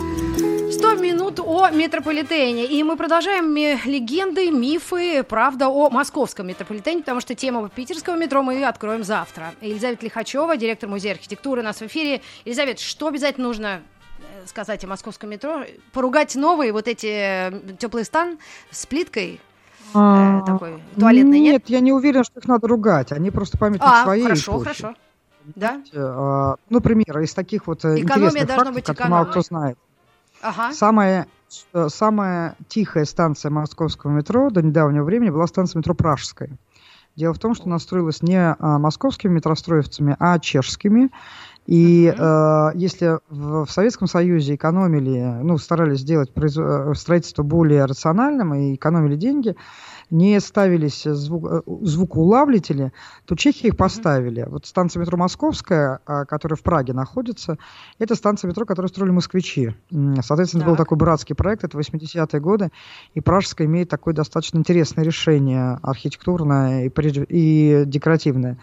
минут 0.99 1.41
о 1.41 1.71
метрополитене. 1.71 2.67
И 2.67 2.83
мы 2.83 2.97
продолжаем 2.97 3.55
легенды, 3.55 4.51
мифы, 4.51 5.23
правда 5.23 5.69
о 5.69 5.91
московском 5.91 6.47
метрополитене, 6.47 7.01
потому 7.01 7.21
что 7.21 7.35
тему 7.35 7.69
питерского 7.69 8.17
метро 8.17 8.43
мы 8.43 8.65
откроем 8.65 9.05
завтра. 9.05 9.55
Елизавета 9.61 10.05
Лихачева, 10.05 10.57
директор 10.57 10.89
музея 10.89 11.15
архитектуры, 11.15 11.63
у 11.63 11.65
нас 11.65 11.81
в 11.81 11.83
эфире. 11.83 12.21
Елизавета, 12.45 12.83
что 12.83 13.09
обязательно 13.09 13.47
нужно 13.47 13.81
э, 14.19 14.47
сказать 14.47 14.85
о 14.85 14.89
московском 14.89 15.31
метро? 15.31 15.65
Поругать 15.93 16.35
новые 16.37 16.73
вот 16.73 16.89
эти 16.89 17.07
э, 17.07 17.53
теплый 17.79 18.05
стан 18.05 18.39
с 18.71 18.87
плиткой? 18.87 19.41
а, 19.95 20.43
такой 20.43 20.81
туалетный, 20.99 21.41
нет? 21.41 21.53
Нет, 21.55 21.71
я 21.71 21.81
не 21.81 21.93
уверен, 21.93 22.25
что 22.25 22.41
их 22.41 22.47
надо 22.47 22.69
ругать. 22.69 23.13
Они 23.13 23.31
просто 23.31 23.59
памятник 23.59 23.83
а, 23.85 24.05
своей 24.05 24.25
хорошо, 24.25 24.53
эпохи. 24.53 24.65
хорошо. 24.65 24.95
Да? 25.55 25.81
А, 25.95 26.57
ну, 26.69 26.77
например, 26.77 27.21
из 27.21 27.33
таких 27.33 27.67
вот 27.67 27.85
э, 27.85 28.01
Экономия 28.01 28.29
интересных 28.29 28.57
фактов, 28.57 28.75
быть 28.75 28.85
которые 28.85 29.11
мало 29.11 29.25
кто 29.27 29.41
знает. 29.41 29.79
Ага. 30.43 30.73
Самая, 30.73 31.27
э, 31.73 31.89
самая 31.89 32.57
тихая 32.69 33.05
станция 33.05 33.51
московского 33.51 34.11
метро 34.11 34.51
до 34.51 34.63
недавнего 34.63 35.05
времени 35.05 35.31
была 35.31 35.47
станция 35.47 35.79
метро 35.79 35.95
Пражская. 35.95 36.51
Дело 37.17 37.35
в 37.35 37.39
том, 37.41 37.55
что 37.55 37.65
она 37.65 37.81
строилась 37.81 38.23
не 38.23 38.39
а, 38.39 38.79
московскими 38.79 39.33
метростроевцами, 39.33 40.15
а 40.21 40.39
чешскими. 40.39 41.11
И 41.67 42.15
э, 42.17 42.71
если 42.77 43.19
в, 43.29 43.67
в 43.67 43.71
Советском 43.71 44.07
Союзе 44.09 44.55
экономили, 44.55 45.41
ну, 45.43 45.59
старались 45.59 45.99
сделать 45.99 46.33
произво- 46.33 46.93
э, 46.93 46.95
строительство 46.95 47.43
более 47.43 47.85
рациональным 47.85 48.55
и 48.55 48.75
экономили 48.77 49.17
деньги, 49.17 49.55
не 50.11 50.41
ставились 50.41 51.05
звук, 51.05 51.45
э, 51.51 51.63
звукоулавлители, 51.83 52.93
то 53.27 53.35
чехи 53.35 53.67
их 53.67 53.77
поставили. 53.77 54.47
Вот 54.49 54.67
станция 54.67 55.01
метро 55.01 55.19
Московская, 55.19 56.01
а, 56.07 56.25
которая 56.25 56.57
в 56.57 56.63
Праге 56.63 56.93
находится, 56.93 57.59
это 57.99 58.15
станция 58.15 58.49
метро, 58.49 58.65
которую 58.65 58.89
строили 58.89 59.13
москвичи. 59.13 59.75
Соответственно, 60.23 60.63
это 60.63 60.71
был 60.71 60.77
Так. 60.77 60.87
такой 60.87 60.99
братский 60.99 61.35
проект, 61.35 61.65
это 61.65 61.77
80-е 61.77 62.41
годы, 62.41 62.71
и 63.15 63.21
Пражская 63.21 63.67
имеет 63.67 63.89
такое 63.89 64.15
достаточно 64.15 64.59
интересное 64.59 65.05
решение 65.05 65.79
архитектурное 65.83 66.87
и, 66.87 66.91
и 67.29 67.85
декоративное. 67.87 68.59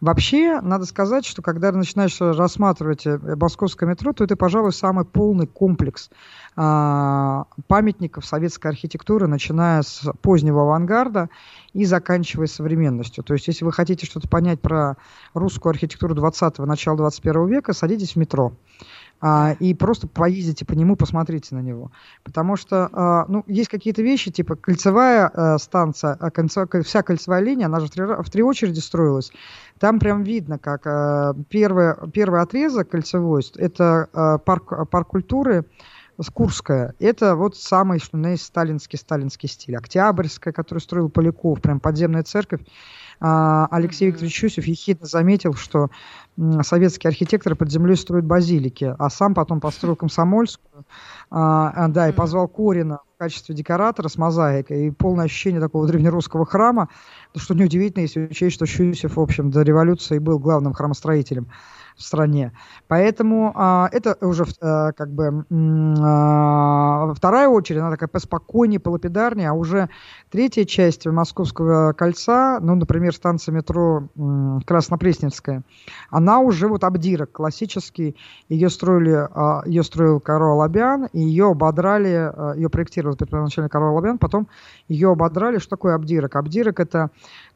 Вообще, 0.00 0.60
надо 0.60 0.84
сказать, 0.84 1.26
что 1.26 1.42
когда 1.42 1.72
начинаешь 1.72 2.20
рассматривать 2.20 3.04
э, 3.04 3.18
московское 3.18 3.88
метро, 3.88 4.12
то 4.12 4.22
это, 4.22 4.36
пожалуй, 4.36 4.72
самый 4.72 5.04
полный 5.04 5.48
комплекс 5.48 6.08
а, 6.54 7.46
памятников 7.66 8.24
советской 8.24 8.68
архитектуры, 8.68 9.26
начиная 9.26 9.82
с 9.82 10.08
позднего 10.22 10.62
авангарда 10.62 11.30
и 11.72 11.84
заканчивая 11.84 12.46
современностью. 12.46 13.24
То 13.24 13.34
есть, 13.34 13.48
если 13.48 13.64
вы 13.64 13.72
хотите 13.72 14.06
что-то 14.06 14.28
понять 14.28 14.60
про 14.60 14.96
русскую 15.34 15.70
архитектуру 15.70 16.14
20-го, 16.14 16.64
начала 16.64 16.96
21 16.96 17.46
века, 17.46 17.72
садитесь 17.72 18.12
в 18.12 18.16
метро. 18.16 18.52
А, 19.20 19.56
и 19.58 19.74
просто 19.74 20.06
поездите 20.06 20.64
по 20.64 20.74
нему, 20.74 20.94
посмотрите 20.94 21.54
на 21.54 21.60
него. 21.60 21.90
Потому 22.22 22.56
что, 22.56 22.88
а, 22.92 23.24
ну, 23.28 23.42
есть 23.46 23.68
какие-то 23.68 24.02
вещи, 24.02 24.30
типа 24.30 24.54
кольцевая 24.54 25.30
э, 25.32 25.58
станция, 25.58 26.16
а 26.20 26.30
кольцевая- 26.30 26.82
вся 26.82 27.02
кольцевая 27.02 27.40
линия, 27.40 27.66
она 27.66 27.80
же 27.80 27.86
в 27.86 27.90
три, 27.90 28.04
в 28.04 28.30
три 28.30 28.42
очереди 28.42 28.78
строилась. 28.78 29.32
Там 29.80 29.98
прям 29.98 30.22
видно, 30.22 30.58
как 30.58 30.86
э, 30.86 31.34
первый, 31.48 31.94
первый 32.12 32.40
отрезок 32.42 32.90
кольцевой, 32.90 33.42
это 33.56 34.08
э, 34.12 34.38
парк, 34.44 34.88
парк 34.88 35.08
культуры, 35.08 35.64
Курская. 36.34 36.94
Это 36.98 37.36
вот 37.36 37.56
самый, 37.56 38.00
что 38.00 38.16
на 38.16 38.36
сталинский, 38.36 38.98
сталинский 38.98 39.48
стиль. 39.48 39.76
Октябрьская, 39.76 40.52
которую 40.52 40.82
строил 40.82 41.08
Поляков, 41.08 41.62
прям 41.62 41.78
подземная 41.78 42.24
церковь. 42.24 42.60
А, 43.20 43.66
Алексей. 43.70 44.08
Викторович 44.08 44.34
Чусев 44.34 44.66
ехидно 44.66 45.06
заметил, 45.06 45.54
что 45.54 45.90
советские 46.62 47.08
архитекторы 47.08 47.56
под 47.56 47.70
землей 47.70 47.96
строят 47.96 48.24
базилики, 48.24 48.94
а 48.98 49.10
сам 49.10 49.34
потом 49.34 49.60
построил 49.60 49.96
Комсомольскую, 49.96 50.84
а, 51.30 51.72
а, 51.74 51.88
да, 51.88 52.08
и 52.08 52.12
позвал 52.12 52.48
Корина 52.48 53.00
в 53.16 53.18
качестве 53.18 53.54
декоратора 53.54 54.08
с 54.08 54.16
мозаикой, 54.16 54.86
и 54.86 54.90
полное 54.90 55.24
ощущение 55.24 55.60
такого 55.60 55.86
древнерусского 55.88 56.46
храма, 56.46 56.88
что 57.36 57.54
неудивительно, 57.54 58.02
если 58.02 58.26
учесть, 58.26 58.54
что 58.54 58.66
Чусев, 58.66 59.16
в 59.16 59.20
общем, 59.20 59.50
до 59.50 59.62
революции 59.62 60.18
был 60.18 60.38
главным 60.38 60.72
храмостроителем 60.72 61.48
в 61.96 62.02
стране. 62.02 62.52
Поэтому 62.86 63.52
это 63.90 64.16
уже 64.20 64.44
а, 64.60 64.92
как 64.92 65.10
бы 65.12 65.44
вторая 67.14 67.48
очередь, 67.48 67.80
она 67.80 67.90
такая 67.90 68.08
поспокойнее, 68.08 68.80
полапидарнее, 68.80 69.50
а 69.50 69.52
уже 69.52 69.88
третья 70.30 70.64
часть 70.64 71.06
Московского 71.06 71.92
кольца, 71.92 72.58
ну, 72.60 72.74
например, 72.74 73.14
станция 73.14 73.54
метро 73.54 74.08
Краснопресненская, 74.66 75.62
она 76.10 76.40
уже 76.40 76.68
вот 76.68 76.84
обдирок 76.84 77.32
классический, 77.32 78.16
ее 78.48 78.70
строили, 78.70 79.28
а, 79.30 79.62
ее 79.66 79.82
строил 79.82 80.20
Карл 80.20 80.58
Лобян, 80.58 81.06
и 81.12 81.20
ее 81.20 81.50
ободрали, 81.50 82.32
а, 82.34 82.52
ее 82.54 82.68
проектировал 82.68 83.16
первоначально 83.16 83.68
Карл 83.68 83.94
Лобян, 83.94 84.18
потом 84.18 84.48
ее 84.88 85.10
ободрали. 85.12 85.58
Что 85.58 85.70
такое 85.70 85.94
обдирок? 85.94 86.36
Обдирок 86.36 86.80
это 86.80 87.10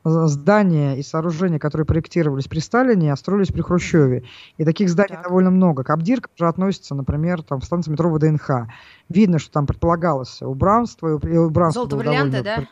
здания 0.04 0.98
и 0.98 1.02
сооружения, 1.02 1.58
которые 1.58 1.86
проектировались 1.86 2.48
при 2.48 2.58
Сталине, 2.58 3.12
а 3.12 3.16
строились 3.16 3.52
при 3.52 3.60
Хрущеве. 3.62 4.24
И 4.58 4.64
таких 4.64 4.88
зданий 4.88 5.14
Так. 5.14 5.24
довольно 5.24 5.50
много. 5.50 5.84
К 5.84 5.90
обдиркам 5.90 6.32
же 6.36 6.48
относится, 6.48 6.94
например, 6.94 7.42
там, 7.42 7.62
станция 7.62 7.92
метро 7.92 8.10
ВДНХ. 8.10 8.66
Видно, 9.08 9.38
что 9.42 9.52
там 9.52 9.66
предполагалось 9.66 10.40
убранство, 10.42 11.08
и 11.08 11.36
убранство 11.36 11.82
Золото, 11.88 11.96
бриллианты, 11.96 12.42
да? 12.42 12.66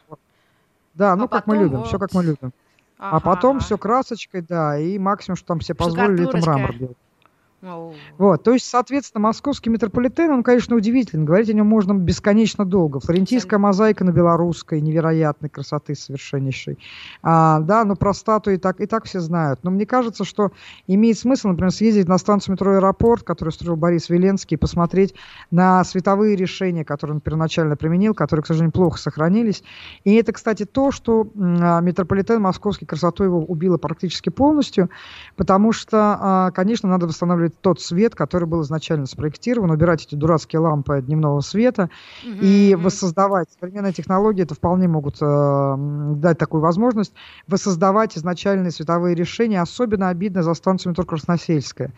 Да, 0.95 1.17
ну 1.17 1.25
А 1.25 1.29
как 1.29 1.47
мы 1.47 1.57
любим, 1.57 1.83
все 1.85 1.99
вот- 1.99 2.01
как 2.01 2.15
мы 2.15 2.23
любим. 2.25 2.53
Ага, 2.99 3.17
а 3.17 3.21
потом 3.21 3.61
все 3.61 3.79
красочкой, 3.79 4.43
да, 4.43 4.79
и 4.79 4.99
максимум, 4.99 5.37
что 5.37 5.47
там 5.47 5.61
все 5.61 5.75
позволили, 5.75 6.29
это 6.29 6.37
мрамор 6.39 6.75
делать. 6.75 6.97
Вот, 8.17 8.43
то 8.43 8.53
есть, 8.53 8.67
соответственно, 8.67 9.23
московский 9.23 9.69
метрополитен, 9.69 10.31
он, 10.31 10.43
конечно, 10.43 10.77
удивителен. 10.77 11.27
Говорить 11.27 11.51
о 11.51 11.53
нем 11.53 11.67
можно 11.67 11.93
бесконечно 11.93 12.65
долго. 12.65 13.01
Флорентийская 13.01 13.59
мозаика 13.59 14.03
на 14.03 14.13
белорусской, 14.13 14.81
невероятной 14.81 15.51
красоты 15.51 15.95
совершеннейшей. 15.95 16.79
А, 17.23 17.61
да, 17.61 17.85
но 17.85 17.97
про 17.97 18.15
статуи 18.15 18.55
и 18.55 18.57
так, 18.57 18.81
и 18.81 18.87
так 18.87 19.05
все 19.05 19.21
знают. 19.21 19.61
Но 19.63 19.71
мне 19.71 19.85
кажется, 19.85 20.25
что 20.25 20.53
имеет 20.87 21.19
смысл, 21.19 21.49
например, 21.49 21.71
съездить 21.71 22.09
на 22.09 22.17
станцию 22.17 22.55
метро 22.55 22.73
«Аэропорт», 22.73 23.25
которую 23.25 23.53
строил 23.53 23.77
Борис 23.77 24.09
Веленский, 24.09 24.55
и 24.55 24.59
посмотреть 24.59 25.15
на 25.51 25.85
световые 25.85 26.37
решения, 26.37 26.85
которые 26.85 27.17
он 27.17 27.21
первоначально 27.21 27.77
применил, 27.77 28.15
которые, 28.15 28.43
к 28.43 28.47
сожалению, 28.47 28.73
плохо 28.73 28.99
сохранились. 28.99 29.63
И 30.05 30.15
это, 30.15 30.33
кстати, 30.33 30.65
то, 30.65 30.91
что 30.91 31.31
а, 31.37 31.81
метрополитен 31.81 32.41
московский 32.41 32.87
красоту 32.87 33.25
его 33.25 33.39
убило 33.41 33.77
практически 33.77 34.31
полностью, 34.31 34.89
потому 35.37 35.73
что, 35.73 36.17
а, 36.19 36.51
конечно, 36.53 36.89
надо 36.89 37.07
восстанавливать 37.07 37.50
тот 37.51 37.81
свет, 37.81 38.15
который 38.15 38.47
был 38.47 38.63
изначально 38.63 39.07
спроектирован, 39.07 39.71
убирать 39.71 40.07
эти 40.07 40.15
дурацкие 40.15 40.61
лампы 40.61 41.01
дневного 41.03 41.41
света 41.41 41.91
Мгм, 42.25 42.39
и 42.41 42.77
воссоздавать. 42.79 43.49
Современные 43.59 43.93
технологии 43.93 44.43
это 44.43 44.55
вполне 44.55 44.89
могут 44.89 45.17
э, 45.21 45.75
дать 46.17 46.39
такую 46.39 46.61
возможность 46.63 47.13
воссоздавать 47.47 48.17
изначальные 48.17 48.71
световые 48.71 49.15
решения. 49.15 49.61
Особенно 49.61 50.09
обидно 50.09 50.43
за 50.43 50.55
станцию 50.55 50.91
метро 50.91 51.05
Красносельская. 51.05 51.93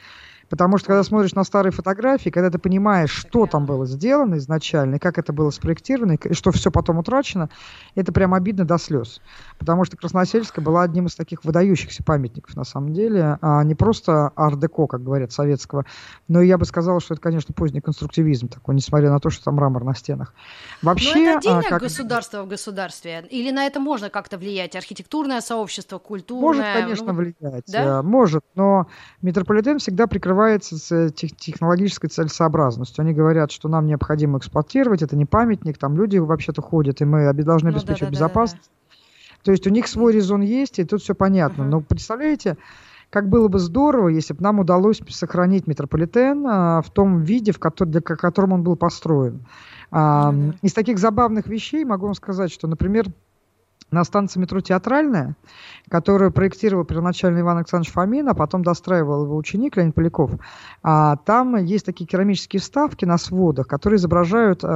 Потому 0.53 0.77
что, 0.77 0.89
когда 0.89 1.03
смотришь 1.03 1.35
на 1.35 1.45
старые 1.45 1.73
фотографии, 1.73 2.29
когда 2.29 2.51
ты 2.51 2.59
понимаешь, 2.59 3.09
что 3.11 3.47
там 3.47 3.65
было 3.65 3.87
сделано 3.87 4.35
изначально, 4.37 4.97
и 4.97 4.99
как 4.99 5.17
это 5.17 5.33
было 5.33 5.49
спроектировано, 5.49 6.13
и 6.23 6.35
что 6.35 6.53
все 6.53 6.71
потом 6.71 6.99
утрачено, 6.99 7.49
это 7.95 8.13
прям 8.13 8.35
обидно 8.35 8.67
до 8.67 8.77
слез. 8.77 9.23
Потому 9.59 9.87
что 9.87 9.97
Красносельская 9.97 10.63
была 10.63 10.83
одним 10.83 11.07
из 11.07 11.15
таких 11.15 11.43
выдающихся 11.47 12.05
памятников, 12.05 12.55
на 12.55 12.65
самом 12.65 12.93
деле. 12.93 13.39
А 13.41 13.65
не 13.65 13.75
просто 13.75 14.31
ар-деко, 14.37 14.87
как 14.89 15.03
говорят, 15.03 15.33
советского, 15.33 15.87
но 16.29 16.43
я 16.43 16.59
бы 16.59 16.67
сказал, 16.67 17.01
что 17.01 17.15
это, 17.15 17.23
конечно, 17.23 17.55
поздний 17.55 17.81
конструктивизм 17.81 18.49
такой, 18.49 18.75
несмотря 18.75 19.09
на 19.09 19.21
то, 19.21 19.31
что 19.31 19.45
там 19.45 19.55
мрамор 19.55 19.85
на 19.85 19.95
стенах. 19.95 20.35
Но 20.83 20.91
Вообще, 20.91 21.15
Ну, 21.15 21.23
это 21.23 21.33
а, 21.33 21.39
отдельное 21.39 21.69
как- 21.71 21.81
государство 21.83 22.43
в 22.43 22.49
государстве? 22.49 23.25
Или 23.31 23.53
на 23.53 23.65
это 23.65 23.81
можно 23.81 24.11
как-то 24.11 24.37
влиять? 24.37 24.77
Архитектурное 24.77 25.41
сообщество, 25.41 25.97
культурное? 25.97 26.43
Может, 26.43 26.65
конечно, 26.75 27.07
Ну, 27.07 27.19
влиять. 27.19 27.65
да? 27.69 28.01
э, 28.01 28.03
Может, 28.03 28.45
но 28.55 28.87
метрополитен 29.23 29.79
всегда 29.79 30.07
прикрывается 30.43 30.77
с 30.77 30.93
э, 30.93 31.11
тех- 31.11 31.37
технологической 31.37 32.11
целесообразностью. 32.11 33.03
Они 33.03 33.13
говорят, 33.13 33.53
что 33.53 33.69
нам 33.69 33.87
необходимо 33.87 34.39
эксплуатировать, 34.39 35.03
это 35.03 35.17
не 35.17 35.25
памятник, 35.25 35.79
там 35.79 35.97
люди 35.97 36.19
вообще-то 36.19 36.63
ходят, 36.63 37.01
и 37.01 37.05
мы 37.05 37.33
должны 37.33 37.69
Ну 37.71 37.75
да, 37.75 37.79
обеспечивать 37.79 38.01
да, 38.01 38.07
да, 38.07 38.07
да, 38.07 38.11
да. 38.11 38.27
безопасность. 38.27 38.71
То 39.45 39.51
есть 39.51 39.67
у 39.67 39.71
них 39.71 39.89
свой 39.89 40.13
резон 40.13 40.41
есть, 40.43 40.79
и 40.79 40.85
тут 40.85 41.03
все 41.03 41.15
понятно. 41.15 41.65
Мгм. 41.65 41.71
Но 41.71 41.81
представляете, 41.81 42.57
как 43.11 43.29
было 43.29 43.49
бы 43.49 43.59
здорово, 43.59 44.09
если 44.09 44.35
бы 44.35 44.43
нам 44.43 44.61
удалось 44.61 45.01
сохранить 45.09 45.67
метрополитен 45.67 46.47
а, 46.47 46.81
в 46.83 46.91
том 46.91 47.23
виде, 47.23 47.53
в 47.53 47.59
кото- 47.59 47.85
для 47.87 48.01
ко- 48.01 48.17
котором 48.17 48.53
он 48.53 48.63
был 48.63 48.77
построен. 48.77 49.45
А, 49.91 50.33
да. 50.33 50.55
Из 50.63 50.73
таких 50.73 50.99
забавных 50.99 51.47
вещей 51.47 51.85
могу 51.85 52.07
вам 52.07 52.15
сказать, 52.15 52.53
что, 52.53 52.67
например, 52.69 53.07
на 53.93 54.05
станции 54.05 54.41
метро 54.41 54.61
Театральная, 54.61 55.37
которую 55.89 56.33
проектировал 56.33 56.85
первоначально 56.85 57.41
Иван 57.41 57.59
Александрович 57.59 57.93
Фомин, 57.93 58.29
а 58.29 58.35
потом 58.35 58.63
достраивал 58.63 59.25
его 59.25 59.37
ученик 59.37 59.77
Леонид 59.77 59.95
Поляков, 59.95 60.33
а, 60.83 61.17
там 61.17 61.57
есть 61.57 61.87
такие 61.87 62.07
керамические 62.07 62.61
вставки 62.61 63.05
на 63.05 63.19
сводах, 63.19 63.69
которые 63.69 63.99
изображают 63.99 64.61
э, 64.65 64.67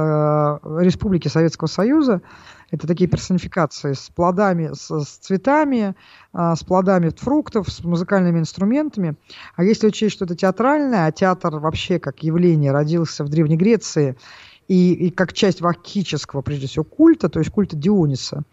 республики 0.79 1.27
Советского 1.27 1.67
Союза. 1.67 2.21
Это 2.69 2.85
такие 2.85 3.09
персонификации 3.09 3.93
с 3.93 4.09
плодами, 4.13 4.71
с, 4.73 4.89
с 4.89 5.17
цветами, 5.17 5.95
а, 6.33 6.55
с 6.55 6.63
плодами 6.63 7.09
фруктов, 7.09 7.69
с 7.69 7.83
музыкальными 7.83 8.39
инструментами. 8.39 9.15
А 9.55 9.63
если 9.63 9.87
учесть, 9.87 10.15
что 10.15 10.25
это 10.25 10.35
театральное, 10.35 11.07
а 11.07 11.11
театр 11.11 11.57
вообще 11.57 11.97
как 11.97 12.23
явление 12.23 12.71
родился 12.71 13.23
в 13.23 13.29
Древней 13.29 13.57
Греции, 13.57 14.17
и, 14.67 14.93
и 14.93 15.09
как 15.11 15.33
часть 15.33 15.61
вакхического, 15.61 16.41
прежде 16.41 16.67
всего, 16.67 16.83
культа, 16.83 17.29
то 17.29 17.39
есть 17.39 17.51
культа 17.51 17.75
Диониса, 17.75 18.43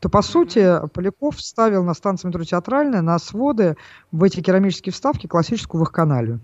то, 0.00 0.08
по 0.08 0.22
сути, 0.22 0.86
Поляков 0.92 1.36
вставил 1.36 1.82
на 1.84 1.94
станции 1.94 2.28
метро 2.28 2.44
Театральная 2.44 3.00
на 3.00 3.18
своды 3.18 3.76
в 4.10 4.22
эти 4.22 4.40
керамические 4.40 4.92
вставки 4.92 5.26
классическую 5.26 5.80
вахканалию. 5.80 6.40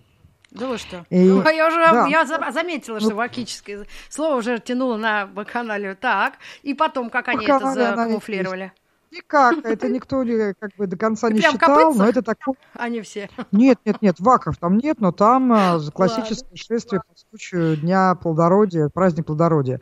Да 0.50 0.66
вы 0.66 0.78
что? 0.78 1.04
И... 1.10 1.28
Ну, 1.28 1.46
я 1.50 1.68
уже 1.68 1.76
да. 1.76 2.06
я 2.06 2.24
заметила, 2.24 3.00
что 3.00 3.10
ну... 3.10 3.16
вакическое 3.16 3.86
слово 4.08 4.36
уже 4.36 4.58
тянуло 4.58 4.96
на 4.96 5.26
канале 5.44 5.94
так, 5.94 6.34
и 6.62 6.72
потом, 6.72 7.10
как 7.10 7.28
они 7.28 7.44
это 7.44 7.72
закамуфлировали. 7.72 8.72
Никак, 9.10 9.58
это 9.64 9.88
никто 9.88 10.24
как 10.58 10.70
бы 10.76 10.86
до 10.86 10.96
конца 10.96 11.30
не 11.30 11.40
считал, 11.40 11.94
но 11.94 12.08
это 12.08 12.22
такое... 12.22 12.54
Они 12.74 13.00
все. 13.00 13.28
Нет, 13.52 13.78
нет, 13.84 14.02
нет, 14.02 14.20
ваков 14.20 14.56
там 14.58 14.78
нет, 14.78 15.00
но 15.00 15.12
там 15.12 15.52
а, 15.52 15.78
классическое 15.92 16.56
шествие 16.56 17.00
по 17.06 17.14
случаю 17.16 17.76
Дня 17.76 18.14
плодородия, 18.14 18.88
праздник 18.88 19.26
плодородия. 19.26 19.80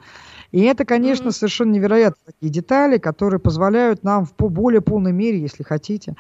И 0.53 0.63
это, 0.63 0.85
конечно, 0.85 1.29
mm-hmm. 1.29 1.33
совершенно 1.33 1.73
невероятные 1.73 2.25
такие 2.27 2.53
детали, 2.53 2.99
которые 2.99 3.41
позволяют 3.41 4.05
нам 4.05 4.27
в 4.27 4.35
более 4.37 4.81
полной 4.81 5.13
мере, 5.13 5.41
если 5.41 5.63
хотите, 5.63 6.15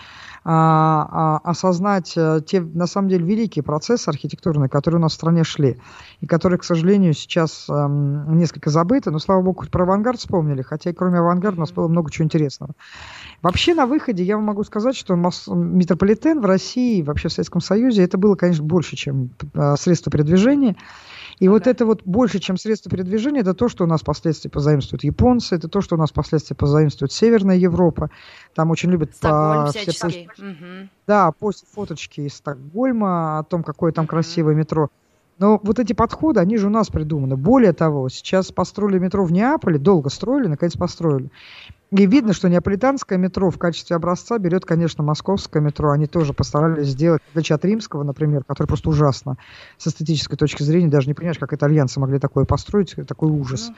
а, 0.44 1.40
а, 1.44 1.50
осознать 1.50 2.14
а, 2.16 2.40
те, 2.40 2.60
на 2.60 2.86
самом 2.86 3.08
деле, 3.08 3.24
великие 3.24 3.62
процессы 3.62 4.08
архитектурные, 4.08 4.68
которые 4.68 4.98
у 4.98 5.02
нас 5.02 5.12
в 5.12 5.16
стране 5.16 5.44
шли, 5.44 5.78
и 6.20 6.26
которые, 6.26 6.58
к 6.58 6.64
сожалению, 6.64 7.14
сейчас 7.14 7.66
а, 7.68 7.88
несколько 7.88 8.70
забыты, 8.70 9.10
но, 9.10 9.18
слава 9.18 9.42
богу, 9.42 9.60
хоть 9.60 9.70
про 9.70 9.84
авангард 9.84 10.18
вспомнили, 10.18 10.62
хотя 10.62 10.90
и 10.90 10.92
кроме 10.92 11.18
авангарда 11.18 11.58
у 11.58 11.60
нас 11.60 11.72
было 11.72 11.88
много 11.88 12.10
чего 12.10 12.24
интересного. 12.24 12.72
Вообще, 13.42 13.74
на 13.74 13.86
выходе 13.86 14.24
я 14.24 14.36
вам 14.36 14.44
могу 14.44 14.64
сказать, 14.64 14.96
что 14.96 15.14
метрополитен 15.14 16.40
в 16.40 16.44
России, 16.44 17.02
вообще 17.02 17.28
в 17.28 17.32
Советском 17.32 17.60
Союзе, 17.60 18.02
это 18.02 18.18
было, 18.18 18.34
конечно, 18.34 18.64
больше, 18.64 18.96
чем 18.96 19.30
а, 19.54 19.76
средство 19.76 20.10
передвижения. 20.10 20.76
И 21.38 21.48
вот 21.48 21.66
это 21.66 21.84
вот 21.84 22.02
больше, 22.04 22.38
чем 22.38 22.56
средство 22.56 22.90
передвижения, 22.90 23.40
это 23.40 23.52
то, 23.52 23.68
что 23.68 23.84
у 23.84 23.86
нас 23.86 24.00
впоследствии 24.00 24.48
позаимствуют 24.48 25.04
японцы, 25.04 25.54
это 25.54 25.68
то, 25.68 25.82
что 25.82 25.96
у 25.96 25.98
нас 25.98 26.10
впоследствии 26.10 26.54
позаимствует 26.54 27.12
Северная 27.12 27.56
Европа. 27.56 28.10
Там 28.54 28.70
очень 28.70 28.90
любят 28.90 29.10
по, 29.20 29.70
все 29.70 29.86
пост... 29.86 30.16
угу. 30.38 30.88
Да, 31.06 31.32
после 31.32 31.68
фоточки 31.70 32.22
из 32.22 32.34
Стокгольма 32.34 33.38
о 33.38 33.44
том, 33.44 33.62
какое 33.62 33.92
там 33.92 34.04
угу. 34.04 34.10
красивое 34.10 34.54
метро. 34.54 34.88
Но 35.38 35.60
вот 35.62 35.78
эти 35.78 35.92
подходы, 35.92 36.40
они 36.40 36.56
же 36.56 36.68
у 36.68 36.70
нас 36.70 36.88
придуманы. 36.88 37.36
Более 37.36 37.74
того, 37.74 38.08
сейчас 38.08 38.50
построили 38.52 38.98
метро 38.98 39.22
в 39.22 39.32
Неаполе, 39.32 39.78
долго 39.78 40.08
строили, 40.08 40.46
наконец 40.46 40.74
построили. 40.74 41.30
И 41.96 42.06
видно, 42.06 42.34
что 42.34 42.50
неаполитанское 42.50 43.16
метро 43.16 43.50
в 43.50 43.56
качестве 43.56 43.96
образца 43.96 44.36
берет, 44.36 44.66
конечно, 44.66 45.02
московское 45.02 45.62
метро. 45.62 45.90
Они 45.90 46.06
тоже 46.06 46.34
постарались 46.34 46.88
сделать, 46.88 47.22
в 47.22 47.30
отличие 47.30 47.56
от 47.56 47.64
римского, 47.64 48.02
например, 48.02 48.44
который 48.44 48.66
просто 48.66 48.90
ужасно 48.90 49.38
с 49.78 49.86
эстетической 49.86 50.36
точки 50.36 50.62
зрения. 50.62 50.88
Даже 50.88 51.08
не 51.08 51.14
понимаешь, 51.14 51.38
как 51.38 51.54
итальянцы 51.54 51.98
могли 51.98 52.18
такое 52.18 52.44
построить, 52.44 52.94
такой 53.08 53.30
ужас. 53.30 53.72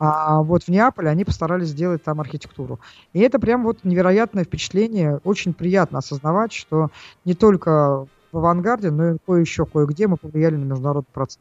А 0.00 0.42
вот 0.42 0.64
в 0.64 0.68
Неаполе 0.68 1.08
они 1.08 1.24
постарались 1.24 1.68
сделать 1.68 2.02
там 2.02 2.20
архитектуру. 2.20 2.80
И 3.12 3.20
это 3.20 3.38
прям 3.38 3.62
вот 3.62 3.84
невероятное 3.84 4.42
впечатление. 4.42 5.20
Очень 5.22 5.54
приятно 5.54 5.98
осознавать, 5.98 6.52
что 6.52 6.88
не 7.24 7.34
только 7.34 8.06
в 8.32 8.38
авангарде, 8.38 8.90
но 8.90 9.12
и 9.12 9.18
кое-еще 9.24 9.66
кое-где 9.66 10.08
мы 10.08 10.16
повлияли 10.16 10.56
на 10.56 10.64
международный 10.64 11.12
процесс. 11.12 11.38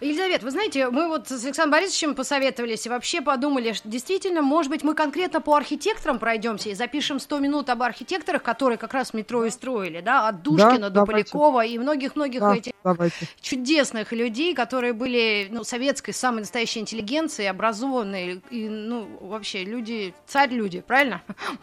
Елизавета, 0.00 0.44
вы 0.44 0.50
знаете, 0.50 0.90
мы 0.90 1.08
вот 1.08 1.28
с 1.28 1.44
Александром 1.44 1.70
Борисовичем 1.70 2.14
посоветовались 2.14 2.86
и 2.86 2.88
вообще 2.88 3.20
подумали, 3.20 3.72
что 3.72 3.88
действительно, 3.88 4.42
может 4.42 4.70
быть, 4.70 4.82
мы 4.82 4.94
конкретно 4.94 5.40
по 5.40 5.54
архитекторам 5.56 6.18
пройдемся 6.18 6.70
и 6.70 6.74
запишем 6.74 7.20
100 7.20 7.38
минут 7.38 7.70
об 7.70 7.82
архитекторах, 7.82 8.42
которые 8.42 8.78
как 8.78 8.94
раз 8.94 9.14
метро 9.14 9.44
и 9.44 9.50
строили, 9.50 10.00
да, 10.00 10.28
от 10.28 10.42
Душкина 10.42 10.78
да, 10.78 10.88
до 10.88 10.94
давайте. 11.06 11.30
Полякова 11.32 11.64
и 11.64 11.78
многих-многих 11.78 12.40
да, 12.40 12.56
этих 12.56 12.72
давайте. 12.82 13.28
чудесных 13.40 14.12
людей, 14.12 14.54
которые 14.54 14.92
были, 14.92 15.48
ну, 15.50 15.64
советской, 15.64 16.12
самой 16.12 16.40
настоящей 16.40 16.80
интеллигенции, 16.80 17.46
образованные, 17.46 18.40
и, 18.50 18.68
ну, 18.68 19.08
вообще, 19.20 19.64
люди, 19.64 20.14
царь-люди, 20.26 20.80
правильно? 20.80 21.22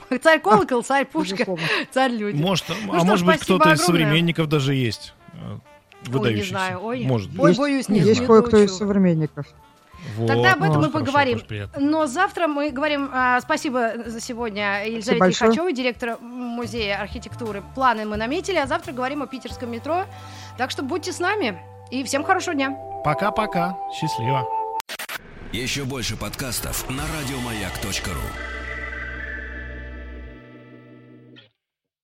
Царь 0.21 0.39
колокол, 0.39 0.83
царь 0.83 1.05
пушка, 1.11 1.45
царь-люди. 1.91 2.41
Может, 2.41 2.65
ну, 2.85 2.93
а 2.93 2.99
что, 2.99 3.05
может 3.05 3.25
быть, 3.25 3.39
кто-то 3.39 3.71
из 3.71 3.81
современников 3.81 4.47
даже 4.47 4.75
есть 4.75 5.13
Ой, 6.13 6.33
не 6.33 6.43
знаю. 6.43 6.79
Ой, 6.83 7.05
Может 7.05 7.31
Ой, 7.37 7.55
боюсь, 7.55 7.89
нет. 7.89 8.05
Есть 8.05 8.25
кое-кто 8.25 8.57
из 8.57 8.75
современников. 8.75 9.45
Вот. 10.15 10.27
Тогда 10.27 10.53
об 10.53 10.63
этом 10.63 10.81
ну, 10.81 10.87
мы 10.87 10.91
поговорим. 10.91 11.41
Но 11.77 12.07
завтра 12.07 12.47
мы 12.47 12.71
говорим... 12.71 13.09
А, 13.13 13.39
спасибо 13.41 13.93
за 14.05 14.19
сегодня 14.21 14.85
Елизавете 14.87 15.25
Лихачевой, 15.25 15.73
директор 15.73 16.17
музея 16.21 17.01
архитектуры. 17.01 17.63
Планы 17.75 18.05
мы 18.05 18.17
наметили, 18.17 18.57
а 18.57 18.65
завтра 18.65 18.93
говорим 18.93 19.23
о 19.23 19.27
питерском 19.27 19.71
метро. 19.71 20.05
Так 20.57 20.71
что 20.71 20.83
будьте 20.83 21.11
с 21.11 21.19
нами 21.19 21.59
и 21.91 22.03
всем 22.03 22.23
хорошего 22.23 22.55
дня. 22.55 22.77
Пока-пока. 23.03 23.77
Счастливо. 23.99 24.47
Еще 25.51 25.83
больше 25.83 26.15
подкастов 26.15 26.89
на 26.89 27.03
радиомаяк.ру 27.03 28.58